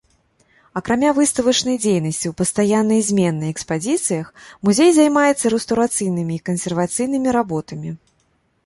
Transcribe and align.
Акрамя 0.79 1.09
выставачнай 1.17 1.77
дзейнасці 1.83 2.27
ў 2.31 2.39
пастаяннай 2.39 2.99
і 3.03 3.05
зменнай 3.11 3.49
экспазіцыях 3.57 4.33
музей 4.71 4.91
займаецца 4.99 5.45
рэстаўрацыйнымі 5.57 6.33
і 6.39 6.45
кансервацыйнымі 6.51 7.29
работамі. 7.41 7.89